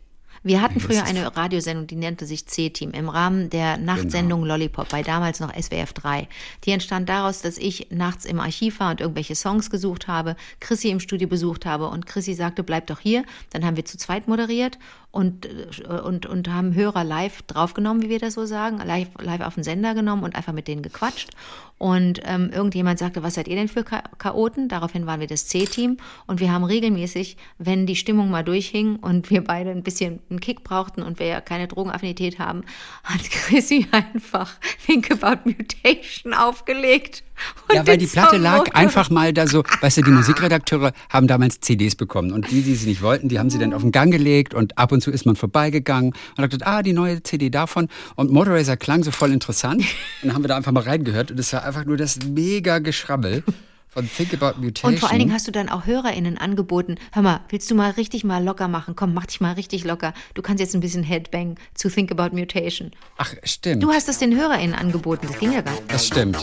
[0.43, 4.53] Wir hatten früher eine Radiosendung, die nannte sich C-Team im Rahmen der Nachtsendung Genau.
[4.53, 6.27] Lollipop, bei damals noch SWF 3.
[6.63, 10.89] Die entstand daraus, dass ich nachts im Archiv war und irgendwelche Songs gesucht habe, Chrissy
[10.89, 13.25] im Studio besucht habe und Chrissy sagte, bleib doch hier.
[13.49, 14.77] Dann haben wir zu zweit moderiert
[15.11, 19.41] und, äh, und, und haben Hörer live draufgenommen, wie wir das so sagen, live, live
[19.41, 21.29] auf den Sender genommen und einfach mit denen gequatscht.
[21.77, 24.67] Und ähm, irgendjemand sagte, was seid ihr denn für Cha Chaoten?
[24.67, 29.29] Daraufhin waren wir das C-Team und wir haben regelmäßig, wenn die Stimmung mal durchhing und
[29.29, 32.63] wir beide ein bisschen einen Kick brauchten und wir ja keine Drogenaffinität haben,
[33.03, 37.23] hat Chrissy einfach Think About Mutation aufgelegt.
[37.69, 41.27] Und Ja, weil die Platte lag einfach mal da so, weißt du, die Musikredakteure haben
[41.27, 43.91] damals CDs bekommen und die, die sie nicht wollten, die haben sie dann auf den
[43.91, 47.23] Gang gelegt und ab und zu ist man vorbeigegangen und hat gesagt, ah, die neue
[47.23, 49.87] CD davon und Motorracer klang so voll interessant und
[50.23, 53.43] dann haben wir da einfach mal reingehört und es war einfach nur das mega Geschrabbel
[53.89, 54.93] von Think About Mutation.
[54.93, 57.91] Und vor allen Dingen hast du dann auch HörerInnen angeboten, hör mal, willst du mal
[57.91, 58.95] richtig mal locker machen?
[58.95, 60.13] Komm, mach dich mal richtig locker.
[60.35, 62.91] Du kannst jetzt ein bisschen Headbang zu Think About Mutation.
[63.17, 63.81] Ach, stimmt.
[63.81, 65.27] Du hast das den HörerInnen angeboten.
[65.27, 65.91] Das ging ja gar nicht.
[65.91, 66.37] das stimmt.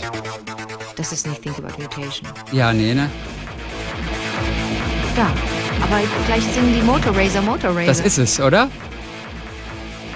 [0.95, 2.27] Das ist nicht Think About Mutation.
[2.51, 3.09] Ja, nee, ne?
[5.15, 5.27] Da.
[5.83, 7.87] Aber gleich singen die Motor Racer, Motor Racer.
[7.87, 8.69] Das ist es, oder?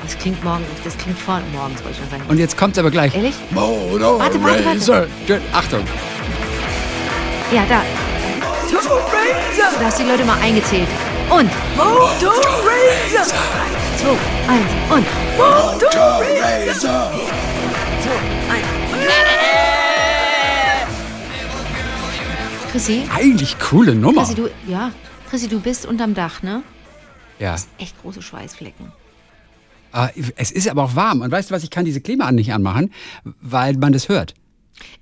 [0.04, 2.24] Das klingt morgen, das klingt vor morgens, wollte ich schon sagen.
[2.30, 3.14] Und jetzt kommt's aber gleich.
[3.14, 3.36] Ehrlich?
[3.52, 4.20] Motorracer.
[4.20, 5.08] Warte, warte, warte.
[5.28, 5.84] Gut, Achtung.
[7.52, 7.82] Ja, da.
[9.80, 10.88] Da hast du die Leute mal eingezählt.
[11.30, 11.50] Und.
[11.76, 13.26] Motor Racer.
[13.98, 15.06] Zwei, eins und.
[15.38, 17.12] Motor Racer.
[18.02, 19.39] Zwei, eins.
[22.72, 24.22] Chrissy, Eigentlich coole Nummer.
[24.24, 24.92] Chrissy, du, ja,
[25.30, 26.62] Chrissy, du bist unterm Dach, ne?
[27.40, 27.56] Ja.
[27.78, 28.92] Echt große Schweißflecken.
[29.92, 31.22] Ah, Es ist aber auch warm.
[31.22, 32.92] Und weißt du was, ich kann diese Klima nicht anmachen,
[33.42, 34.36] weil man das hört.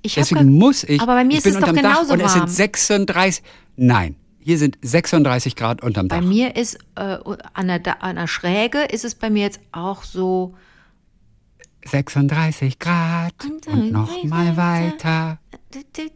[0.02, 1.02] Ich Deswegen gar- muss ich.
[1.02, 2.50] Aber bei mir ist es doch genauso Dach und es sind warm.
[2.50, 3.44] 36.
[3.76, 6.26] Nein, hier sind 36 Grad unterm Bei Dach.
[6.26, 7.18] mir ist äh,
[7.54, 10.56] an, der, an der Schräge ist es bei mir jetzt auch so
[11.86, 15.40] 36 Grad Und und noch dann mal weiter.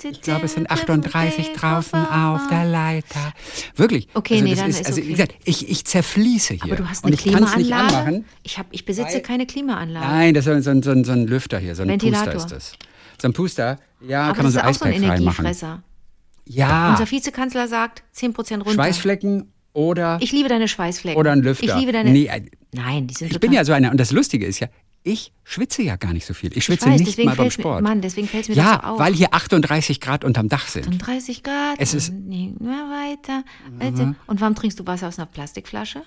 [0.10, 3.34] Ich glaube, es sind 38 draußen auf der Leiter.
[3.76, 4.08] Wirklich.
[4.14, 5.08] Okay, also nee, das dann ist, ist also, okay.
[5.10, 6.64] Wie gesagt, ich, ich zerfließe hier.
[6.64, 7.98] Aber du hast eine ich Klimaanlage?
[7.98, 8.26] anmachen.
[8.44, 10.06] Ich, hab, ich besitze Weil- keine Klimaanlage.
[10.08, 12.34] Nein, das ist so ein, so ein, so ein Lüfter hier, so ein Ventilator.
[12.34, 12.78] Puster ist das.
[13.22, 15.46] So ein Puster, ja, Aber kann man das so ist auch so ein Eisberg reinmachen.
[15.46, 15.84] Energiefresser.
[16.46, 18.72] Ja, Unser Vizekanzler sagt 10% runter.
[18.74, 21.20] Schweißflecken oder, Ich liebe deine Schweißflecken.
[21.20, 21.66] oder ein Lüfter.
[21.66, 22.10] Ich liebe deine.
[22.10, 22.42] Nee, äh,
[22.74, 24.68] Nein, die sind ich bin ja so einer, und das Lustige ist ja,
[25.04, 26.56] ich schwitze ja gar nicht so viel.
[26.56, 27.82] Ich schwitze weiß, nicht mal beim fällt's mir- Sport.
[27.84, 29.00] Mann, deswegen fällt's mir das ja, so auf.
[29.00, 30.88] weil hier 38 Grad unterm Dach sind.
[30.88, 31.76] Und 30 Grad.
[31.80, 33.44] Es ist- mehr weiter.
[33.78, 34.16] weiter.
[34.28, 36.04] Und warum trinkst du Wasser aus einer Plastikflasche?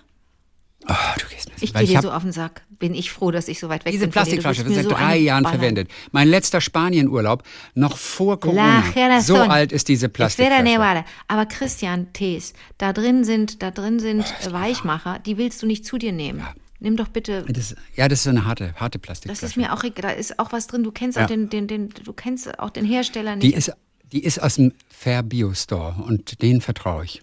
[0.87, 2.63] Oh, du gehst mir Ich gehe dir so auf den Sack.
[2.79, 4.11] Bin ich froh, dass ich so weit weg diese bin.
[4.11, 5.59] Du Plastikflasche wird mir seit so drei Jahren ballern.
[5.59, 5.89] verwendet.
[6.13, 7.43] Mein letzter Spanienurlaub,
[7.75, 8.83] noch vor Corona.
[9.23, 11.05] So alt ist diese Es Plastikflasche.
[11.27, 15.97] Aber Christian Tees, da drin sind, da drin sind Weichmacher, die willst du nicht zu
[15.97, 16.45] dir nehmen.
[16.81, 17.45] Nimm doch bitte.
[17.49, 19.47] Das, ja, das ist so eine harte, harte Das Plastikflasche.
[19.47, 20.03] ist mir auch egal.
[20.03, 20.83] Da ist auch was drin.
[20.83, 21.25] Du kennst Ja.
[21.25, 23.45] auch den, den, den, du kennst auch den Hersteller nicht.
[23.45, 23.73] die, ist,
[24.13, 27.23] die ist aus dem Fair Bio Store und denen vertraue ich.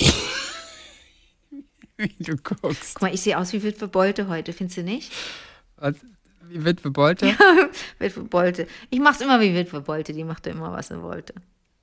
[1.96, 2.94] Wie du guckst.
[2.94, 5.12] Guck mal, ich sehe aus wie Witwe Bolte heute, findest du nicht?
[5.76, 5.96] Was,
[6.48, 7.26] wie Witwe Bolte?
[7.98, 8.66] Witwe Bolte.
[8.88, 11.34] Ich mach's immer wie Witwe Bolte, die machte immer, was sie wollte.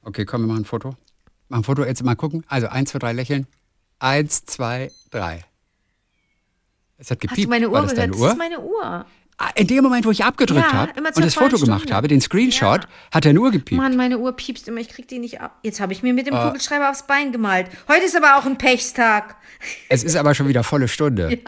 [0.01, 0.89] Okay, komm, wir machen ein Foto.
[1.49, 2.43] Machen ein Foto, jetzt mal gucken.
[2.47, 3.45] Also eins, zwei, drei, lächeln.
[3.99, 5.43] Eins, zwei, drei.
[6.97, 7.37] Es hat gepiept.
[7.39, 8.03] Hast du meine War Uhr das gehört?
[8.03, 8.29] deine Das Uhr?
[8.31, 9.05] ist meine Uhr.
[9.39, 11.95] Ah, In dem Moment, wo ich abgedrückt Ja, habe und das Foto gemacht Stunde.
[11.95, 12.89] habe, den Screenshot, Ja.
[13.13, 13.79] hat deine Uhr gepiept.
[13.79, 15.59] Mann, meine Uhr piepst immer, ich krieg die nicht ab.
[15.61, 16.47] Jetzt habe ich mir mit dem Ah.
[16.47, 17.67] Kugelschreiber aufs Bein gemalt.
[17.87, 19.35] Heute ist aber auch ein Pechstag.
[19.89, 21.37] Es ist aber schon wieder volle Stunde.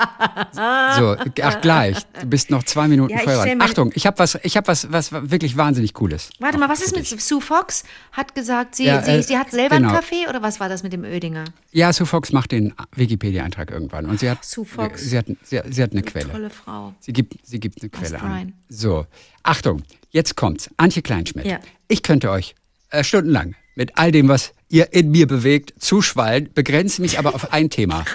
[0.98, 1.98] So, ach gleich.
[2.20, 5.12] Du bist noch zwei Minuten Ja, vorher Achtung, ich habe was, ich habe was, was
[5.12, 6.30] wirklich wahnsinnig Cooles.
[6.40, 7.84] Warte mal, was ist mit Sue Fox?
[8.12, 9.90] Hat gesagt, sie, Ja, sie, äh, sie hat selber genau.
[9.90, 11.46] einen Kaffee oder was war das mit dem Oedinger?
[11.72, 15.02] Ja, Sue Fox macht den Wikipedia-Eintrag irgendwann und sie hat, Sue Fox.
[15.04, 16.30] Sie, hat, sie, sie hat eine Quelle.
[16.30, 16.94] Tolle Frau.
[17.00, 18.30] Sie gibt, sie gibt eine Quelle an.
[18.30, 18.54] Brian.
[18.70, 19.06] So,
[19.44, 20.70] Achtung, jetzt kommt's.
[20.78, 21.46] Antje Kleinschmidt.
[21.46, 21.60] Ja.
[21.88, 22.56] Ich könnte euch
[22.90, 27.54] äh, stundenlang mit all dem, was ihr in mir bewegt, zuschwallen, begrenze mich aber auf
[27.54, 28.06] ein Thema.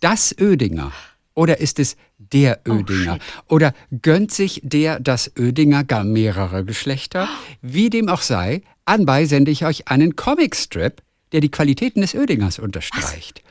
[0.00, 0.92] Das Ödinger.
[1.34, 3.14] Oder ist es der Ödinger?
[3.14, 3.22] shit.
[3.48, 7.28] Oder gönnt sich der das Ödinger gar mehrere Geschlechter?
[7.62, 11.02] Wie dem auch sei, anbei sende ich euch einen Comicstrip,
[11.32, 13.42] der die Qualitäten des Ödingers unterstreicht.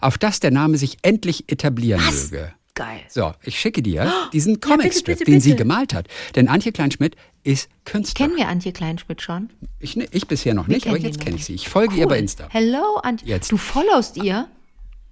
[0.00, 2.52] Auf das der Name sich endlich etablieren möge.
[2.76, 3.00] Geil.
[3.08, 5.62] So, ich schicke dir diesen bitte, Comicstrip, bitte, den sie bitte.
[5.64, 6.06] gemalt hat.
[6.36, 8.32] Denn Antje Kleinschmidt ist Künstlerin.
[8.32, 9.50] Kennen wir Antje Kleinschmidt schon?
[9.80, 11.54] Ich, ne- ich bisher noch Wir nicht, aber jetzt kenne ich sie.
[11.54, 12.08] Ich folge ihr Cool.
[12.10, 12.46] bei Insta.
[12.50, 13.26] Hello, Antje.
[13.28, 13.50] Jetzt.
[13.50, 14.46] Du followst ihr?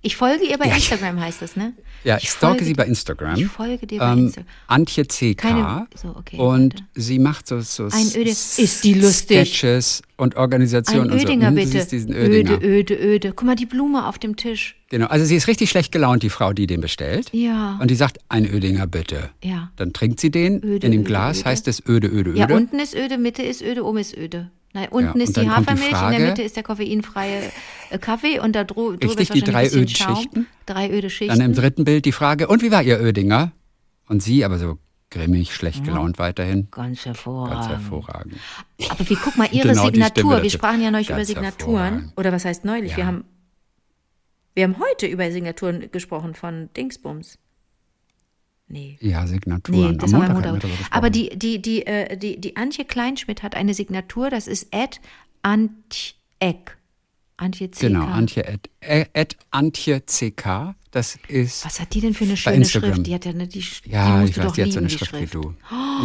[0.07, 1.73] Ich folge ihr bei Ja, ich- Instagram, heißt das, ne?
[2.05, 3.37] Ja, ich stalke sie bei Instagram.
[3.37, 4.47] Ich folge dir bei Ähm, Instagram.
[4.67, 5.35] Antje CK.
[5.39, 6.85] Keine- so, okay, und warte.
[6.95, 9.49] sie macht so, so Ein Öde- ist die lustig.
[9.49, 11.25] Sketches und Ein Organisationen und so.
[11.27, 11.79] Ödinger, Hm, bitte.
[12.13, 13.33] Öde, öde, öde.
[13.33, 14.77] Guck mal, die Blume auf dem Tisch.
[14.91, 17.31] Genau, also sie ist richtig schlecht gelaunt, die Frau, die den bestellt.
[17.33, 17.79] Ja.
[17.81, 19.31] Und die sagt, ein Ödinger bitte.
[19.43, 19.71] Ja.
[19.77, 20.63] Dann trinkt sie den.
[20.63, 21.47] Öde, In dem öde, Glas öde.
[21.49, 22.39] heißt es öde, öde, öde.
[22.39, 24.51] Ja, unten ist öde, Mitte ist öde, oben ist öde.
[24.75, 27.53] Nein, unten und ist die kommt die Hafermilch, in Frage- der Mitte ist der koffeinfreie
[27.91, 29.97] äh, Kaffee und da drüber Richtig, ist die drei Ölschichten.
[30.35, 30.47] Schaum.
[30.67, 31.39] Drei öde Schichten.
[31.39, 33.53] Dann im dritten Bild die Frage, und wie war ihr Ödinger?
[34.09, 34.79] Und sie aber so
[35.11, 36.69] grimmig, schlecht gelaunt weiterhin.
[36.73, 37.55] Ganz hervorragend.
[37.61, 38.35] Ganz hervorragend.
[38.89, 40.43] Aber wie, guck mal, Ihre Genau Signatur.
[40.43, 42.13] Wir sprachen ja neulich über Signaturen.
[42.17, 42.91] Oder was heißt neulich?
[42.93, 42.97] Ja.
[42.99, 43.25] Wir haben
[44.55, 47.39] wir haben heute über Signaturen gesprochen von Dingsbums.
[48.67, 48.97] Nee.
[49.01, 49.93] Ja, Signaturen.
[49.93, 50.69] Nee, das Am war Montag Mutter.
[50.69, 50.93] gesprochen.
[50.93, 55.01] Aber die, die, die, äh, die, die Antje Kleinschmidt hat eine Signatur, das ist Ed
[55.43, 56.79] Antjeck.
[57.37, 57.81] Antje CK.
[57.81, 60.75] Genau, Antje, at, äh, at Antje CK.
[60.93, 61.65] Das ist.
[61.65, 62.65] Was hat die denn für eine schöne.
[62.65, 63.05] Schrift?
[63.07, 65.13] Die hat ja eine, die, Ja, die ich weiß, die hat so eine die Schrift,
[65.15, 65.35] wie Schrift.
[65.35, 65.55] du.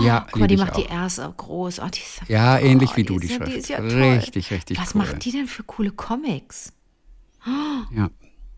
[0.04, 0.92] ja, Guck mal, die macht die auch.
[0.92, 1.80] R so groß.
[1.80, 3.58] Oh, die ist Ja, oh, ähnlich wie du, ist die ja, Die Schrift.
[3.60, 3.92] ist ja toll.
[3.92, 5.02] Richtig, richtig Was cool.
[5.04, 6.74] macht die denn für coole Comics?
[7.96, 8.10] Ja.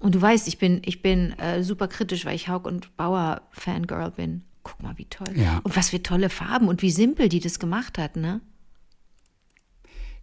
[0.02, 3.42] Und du weißt, ich bin, ich bin äh, super kritisch, weil ich Haug und Bauer
[3.52, 4.42] Fangirl bin.
[4.64, 5.28] Guck mal, wie toll.
[5.36, 5.60] Ja.
[5.64, 8.42] Und was für tolle Farben und wie simpel die das gemacht hat, ne?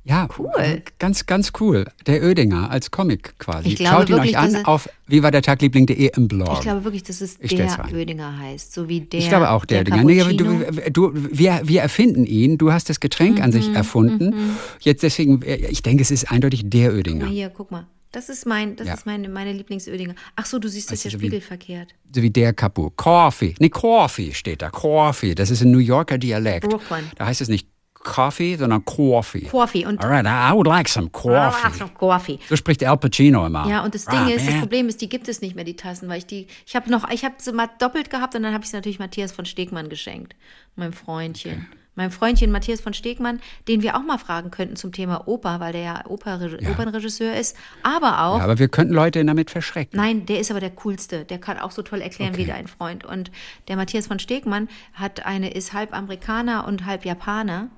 [0.05, 0.83] Ja, Cool.
[0.99, 1.85] ganz, ganz cool.
[2.07, 3.69] Der Ödinger als Comic quasi.
[3.71, 6.49] Ich glaube Schaut ihn wirklich, euch an auf wie war der Tagliebling.de im Blog.
[6.55, 7.95] Ich glaube wirklich, dass es Ich der rein.
[7.95, 9.21] Oedinger heißt, so wie der.
[9.21, 10.05] Ich glaube auch der, Dinger.
[10.05, 10.91] Nee, aber Cappuccino.
[10.93, 12.57] du, du, wir, wir erfinden ihn.
[12.57, 14.35] Du hast das Getränk an Mhm, sich erfunden.
[14.81, 17.27] Jetzt deswegen, äh, ich denke, es ist eindeutig der Ödinger.
[17.27, 17.87] Hier, guck mal.
[18.12, 18.94] Das ist mein, das Ja.
[18.94, 20.14] ist meine, meine Lieblingsödinger.
[20.37, 21.94] Ach so, du siehst das ja so wie- spiegelverkehrt.
[22.14, 22.90] So wie der Capu.
[22.97, 23.55] Coffee.
[23.59, 24.71] Nee, Coffee steht da.
[24.71, 25.35] Coffee.
[25.35, 26.68] Das ist ein New Yorker Dialekt.
[26.68, 27.05] Brooklyn.
[27.16, 29.40] Da heißt es nicht Coffee, sondern Coffee.
[29.47, 31.88] Coffee und Alright, I would like some coffee.
[31.99, 32.38] Coffee.
[32.49, 33.68] So spricht Al Pacino immer.
[33.68, 34.61] Ja, und das Ding Ah, ist, das man.
[34.61, 37.11] Problem ist, die gibt es nicht mehr, die Tassen, weil ich die, ich habe noch,
[37.11, 39.88] ich habe sie mal doppelt gehabt und dann habe ich sie natürlich Matthias von Stegmann
[39.90, 40.35] geschenkt,
[40.77, 41.66] meinem Freundchen.
[41.98, 45.72] Meinem Freundchen Matthias von Stegmann, den wir auch mal fragen könnten zum Thema Oper, weil
[45.72, 49.96] der ja, Oper, Opernregisseur ist, aber auch Ja, aber wir könnten Leute damit verschrecken.
[49.98, 51.24] Nein, der ist aber der coolste.
[51.24, 53.04] Der kann auch so toll erklären wie dein Freund.
[53.04, 53.32] Und
[53.66, 57.68] der Matthias von Stegmann hat eine, ist halb Amerikaner und halb Japaner.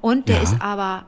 [0.00, 0.42] Und der Ja.
[0.42, 1.04] ist aber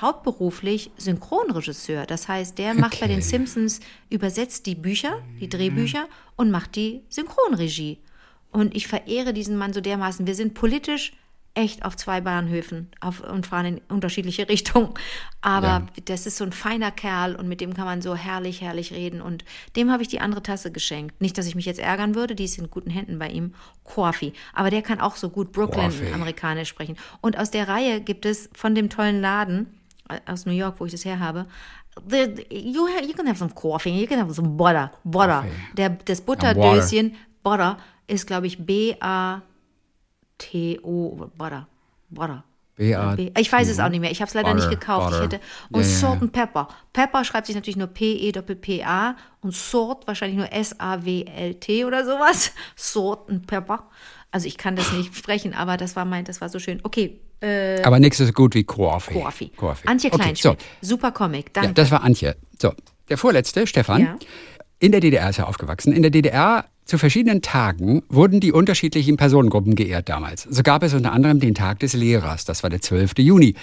[0.00, 2.06] hauptberuflich Synchronregisseur.
[2.06, 3.28] Das heißt, der macht bei den Okay.
[3.28, 7.98] Simpsons, übersetzt die Bücher, die Drehbücher und macht die Synchronregie.
[8.50, 10.26] Und ich verehre diesen Mann so dermaßen.
[10.26, 11.12] Wir sind politisch
[11.56, 14.92] echt auf zwei Bahnhöfen auf, und fahren in unterschiedliche Richtungen.
[15.40, 15.86] Aber Ja.
[16.06, 19.20] das ist so ein feiner Kerl und mit dem kann man so herrlich, herrlich reden.
[19.20, 19.44] Und
[19.76, 21.20] dem habe ich die andere Tasse geschenkt.
[21.20, 23.54] Nicht, dass ich mich jetzt ärgern würde, die ist in guten Händen bei ihm.
[23.84, 24.32] Coffee.
[24.52, 26.12] Aber der kann auch so gut Brooklyn Coffee.
[26.12, 26.96] amerikanisch sprechen.
[27.20, 30.86] Und aus der Reihe gibt es von dem tollen Laden äh, aus New York, wo
[30.86, 31.46] ich das her habe,
[32.10, 34.90] the, you, ha- you can have some coffee, you can have some butter.
[35.04, 35.44] Butter.
[35.76, 36.20] Der, das.
[36.20, 37.14] Butterdöschen,
[37.44, 38.58] Butter, ist, glaube ich,
[40.38, 41.68] B-A-T-O, Butter.
[42.10, 42.44] Butter.
[42.76, 43.14] B.A.
[43.14, 44.10] B- Ich weiß es auch nicht mehr.
[44.10, 45.12] Ich habe es leider nicht Butter, gekauft.
[45.14, 45.36] Ich Butter.
[45.36, 46.20] hätte und ja, Salt ja.
[46.22, 46.68] and Pepper.
[46.92, 52.52] Pepper schreibt sich natürlich nur P-E-P-P-A und Salt wahrscheinlich nur S-A-W-L-T oder sowas.
[52.76, 53.88] Salt and Pepper.
[54.32, 56.80] Also ich kann das nicht sprechen, aber das war mein, das war so schön.
[56.82, 59.20] Okay, äh, Aber nichts ist so gut wie Coffee.
[59.20, 59.50] Coffee.
[59.50, 59.86] Coffee.
[59.86, 60.60] Antje Okay, Kleinschmidt.
[60.80, 60.88] so.
[60.88, 61.52] Super Comic.
[61.54, 61.68] Danke.
[61.68, 62.34] Ja, das war Antje.
[62.60, 62.72] So,
[63.08, 64.00] der vorletzte, Stefan.
[64.02, 64.16] Ja.
[64.80, 65.92] In der DDR ist er aufgewachsen.
[65.92, 70.42] In der DDR zu verschiedenen Tagen wurden die unterschiedlichen Personengruppen geehrt damals.
[70.42, 73.12] So gab es unter anderem den Tag des Lehrers, das war der 12.
[73.18, 73.54] Juni.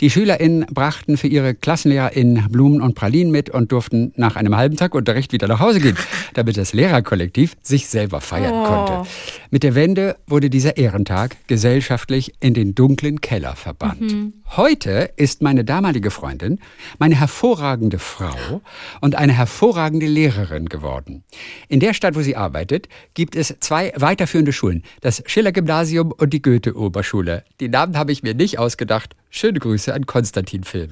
[0.00, 4.76] Die SchülerInnen brachten für ihre KlassenlehrerInnen Blumen und Pralinen mit und durften nach einem halben
[4.76, 5.96] Tag Unterricht wieder nach Hause gehen,
[6.34, 8.64] damit das Lehrerkollektiv sich selber feiern Oh.
[8.64, 9.10] konnte.
[9.52, 14.00] Mit der Wende wurde dieser Ehrentag gesellschaftlich in den dunklen Keller verbannt.
[14.00, 14.32] Mhm.
[14.56, 16.60] Heute ist meine damalige Freundin
[16.98, 18.62] meine hervorragende Frau
[19.00, 21.24] und eine hervorragende Lehrerin geworden.
[21.68, 26.42] In der Stadt, wo sie arbeitet, gibt es zwei weiterführende Schulen, das Schiller-Gymnasium und die
[26.42, 27.42] Goethe-Oberschule.
[27.58, 29.16] Die Namen habe ich mir nicht ausgedacht.
[29.30, 30.90] Schöne Grüße an Konstantin Film.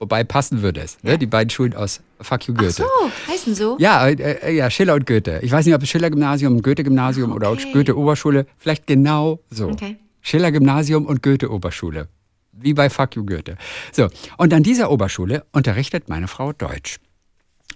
[0.00, 1.18] Wobei passen würde es, ne?
[1.18, 2.72] die beiden Schulen aus Fuck You Goethe.
[2.72, 2.86] so,
[3.28, 3.76] heißen so?
[3.78, 5.40] Ja, äh, äh, ja, Schiller und Goethe.
[5.42, 7.70] Ich weiß nicht, ob es Schiller-Gymnasium Goethe-Gymnasium oder auch Okay.
[7.72, 8.46] Goethe-Oberschule.
[8.56, 9.68] Vielleicht genau so.
[9.68, 9.98] Okay.
[10.22, 12.08] Schiller-Gymnasium und Goethe-Oberschule.
[12.52, 13.56] Wie bei Fuck You Goethe.
[13.92, 14.08] So,
[14.38, 16.96] und an dieser Oberschule unterrichtet meine Frau Deutsch.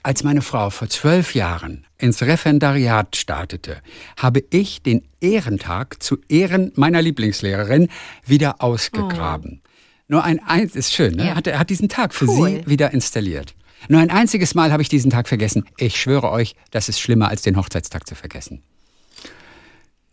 [0.03, 3.83] Als meine Frau vor zwölf Jahren ins Referendariat startete,
[4.19, 7.89] habe ich den Ehrentag zu Ehren meiner Lieblingslehrerin
[8.27, 9.61] wieder ausgegraben.
[10.09, 11.29] Nur ein eins ist schön, ne?
[11.29, 11.35] Ja.
[11.37, 12.63] Hat, er hat diesen Tag für Cool.
[12.63, 13.55] sie wieder installiert.
[13.89, 15.65] Nur ein einziges Mal habe ich diesen Tag vergessen.
[15.77, 18.63] Ich schwöre euch, das ist schlimmer als den Hochzeitstag zu vergessen.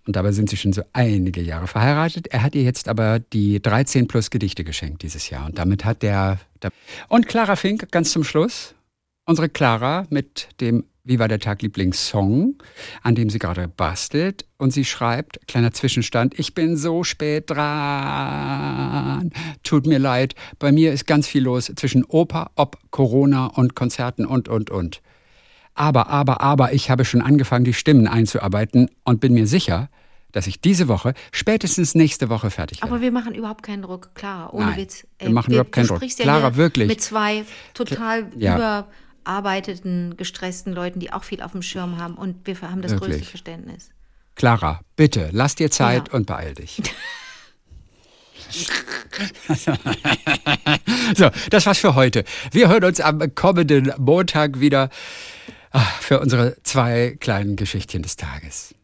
[0.05, 2.27] Und dabei sind sie schon so einige Jahre verheiratet.
[2.27, 5.45] Er hat ihr jetzt aber die 13 plus Gedichte geschenkt dieses Jahr.
[5.45, 6.39] Und damit hat der.
[6.61, 6.71] der
[7.07, 8.73] und Clara Fink, ganz zum Schluss.
[9.25, 12.55] Unsere Clara mit dem wie war der Tag Lieblingssong,
[13.01, 14.45] an dem sie gerade bastelt.
[14.57, 19.31] Und sie schreibt, kleiner Zwischenstand, ich bin so spät dran.
[19.63, 24.25] Tut mir leid, bei mir ist ganz viel los zwischen Oper, Ob, Corona und Konzerten
[24.25, 25.01] und, und, und.
[25.73, 29.89] Aber, aber, aber, ich habe schon angefangen, die Stimmen einzuarbeiten und bin mir sicher,
[30.31, 32.93] dass ich diese Woche, spätestens nächste Woche fertig werde.
[32.93, 35.07] Aber wir machen überhaupt keinen Druck, Clara, ohne Nein, Witz.
[35.19, 35.97] wir machen überhaupt keinen du Druck.
[35.97, 36.87] sprichst Ja Clara, hier wirklich.
[36.87, 38.87] Mit zwei total Ja.
[39.21, 43.09] Überarbeiteten, gestressten Leuten, die auch viel auf dem Schirm haben und wir haben das größte
[43.09, 43.29] Wirklich.
[43.29, 43.89] Verständnis.
[44.35, 46.13] Clara, bitte, lass dir Zeit Ja.
[46.13, 46.81] und beeil dich.
[51.15, 52.25] so, das war's für heute.
[52.51, 54.89] Wir hören uns am kommenden Montag wieder
[55.71, 58.75] ah, für unsere zwei kleinen Geschichtchen des Tages.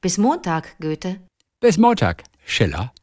[0.00, 1.16] Bis Montag, Goethe.
[1.60, 2.92] Bis Montag, Schiller.